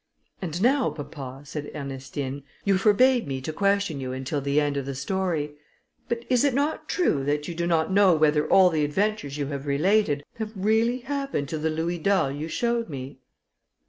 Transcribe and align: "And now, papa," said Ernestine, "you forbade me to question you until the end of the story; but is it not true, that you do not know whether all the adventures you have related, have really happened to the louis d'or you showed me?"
"And 0.41 0.63
now, 0.63 0.89
papa," 0.89 1.41
said 1.45 1.69
Ernestine, 1.75 2.41
"you 2.65 2.79
forbade 2.79 3.27
me 3.27 3.39
to 3.41 3.53
question 3.53 3.99
you 3.99 4.13
until 4.13 4.41
the 4.41 4.59
end 4.59 4.75
of 4.75 4.87
the 4.87 4.95
story; 4.95 5.51
but 6.09 6.25
is 6.27 6.43
it 6.43 6.55
not 6.55 6.89
true, 6.89 7.23
that 7.25 7.47
you 7.47 7.53
do 7.53 7.67
not 7.67 7.91
know 7.93 8.15
whether 8.15 8.47
all 8.47 8.71
the 8.71 8.83
adventures 8.83 9.37
you 9.37 9.45
have 9.45 9.67
related, 9.67 10.25
have 10.39 10.53
really 10.55 11.01
happened 11.01 11.49
to 11.49 11.59
the 11.59 11.69
louis 11.69 11.99
d'or 11.99 12.31
you 12.31 12.47
showed 12.47 12.89
me?" 12.89 13.19